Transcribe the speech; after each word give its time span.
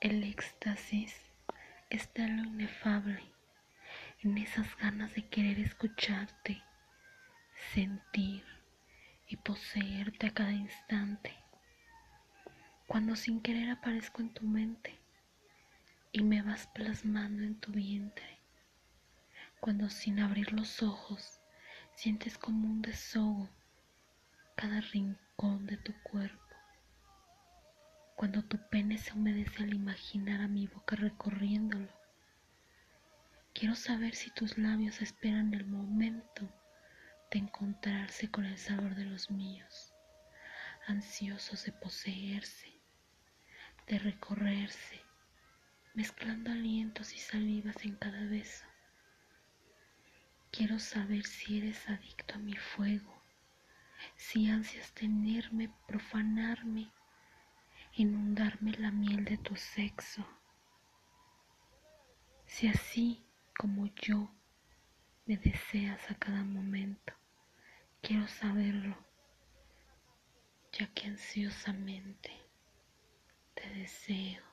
El 0.00 0.22
éxtasis 0.22 1.12
está 1.90 2.22
en 2.22 2.36
lo 2.36 2.44
inefable, 2.44 3.20
en 4.22 4.38
esas 4.38 4.76
ganas 4.76 5.12
de 5.16 5.26
querer 5.28 5.58
escucharte, 5.58 6.62
sentir 7.74 8.44
y 9.26 9.34
poseerte 9.38 10.28
a 10.28 10.30
cada 10.30 10.52
instante. 10.52 11.34
Cuando 12.86 13.16
sin 13.16 13.40
querer 13.40 13.70
aparezco 13.70 14.22
en 14.22 14.32
tu 14.32 14.44
mente 14.46 14.96
y 16.12 16.22
me 16.22 16.42
vas 16.42 16.68
plasmando 16.68 17.42
en 17.42 17.56
tu 17.56 17.72
vientre. 17.72 18.38
Cuando 19.58 19.90
sin 19.90 20.20
abrir 20.20 20.52
los 20.52 20.80
ojos 20.80 21.40
sientes 21.96 22.38
como 22.38 22.68
un 22.68 22.82
desahogo 22.82 23.48
cada 24.54 24.80
rincón 24.80 25.66
de 25.66 25.76
tu 25.76 25.92
cuerpo 26.04 26.47
cuando 28.18 28.42
tu 28.42 28.58
pene 28.68 28.98
se 28.98 29.12
humedece 29.12 29.62
al 29.62 29.72
imaginar 29.72 30.40
a 30.40 30.48
mi 30.48 30.66
boca 30.66 30.96
recorriéndolo. 30.96 31.88
Quiero 33.54 33.76
saber 33.76 34.16
si 34.16 34.32
tus 34.32 34.58
labios 34.58 35.00
esperan 35.00 35.54
el 35.54 35.64
momento 35.64 36.52
de 37.30 37.38
encontrarse 37.38 38.28
con 38.28 38.44
el 38.44 38.58
sabor 38.58 38.96
de 38.96 39.04
los 39.04 39.30
míos, 39.30 39.94
ansiosos 40.88 41.64
de 41.64 41.70
poseerse, 41.70 42.80
de 43.86 44.00
recorrerse, 44.00 45.00
mezclando 45.94 46.50
alientos 46.50 47.14
y 47.14 47.18
salivas 47.18 47.84
en 47.84 47.94
cada 47.94 48.24
beso. 48.24 48.66
Quiero 50.50 50.80
saber 50.80 51.24
si 51.24 51.58
eres 51.58 51.88
adicto 51.88 52.34
a 52.34 52.38
mi 52.38 52.56
fuego, 52.56 53.22
si 54.16 54.50
ansias 54.50 54.92
tenerme, 54.92 55.72
profanarme 55.86 56.90
inundarme 58.00 58.72
la 58.78 58.92
miel 58.92 59.24
de 59.24 59.36
tu 59.38 59.56
sexo. 59.56 60.24
Si 62.46 62.68
así 62.68 63.26
como 63.58 63.86
yo 63.86 64.30
me 65.26 65.36
deseas 65.36 66.08
a 66.08 66.14
cada 66.14 66.44
momento, 66.44 67.12
quiero 68.00 68.28
saberlo, 68.28 68.96
ya 70.72 70.86
que 70.94 71.08
ansiosamente 71.08 72.30
te 73.54 73.68
deseo. 73.70 74.47